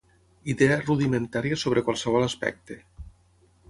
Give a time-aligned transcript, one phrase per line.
[0.53, 2.83] Idea rudimentària sobre qualsevol aspecte.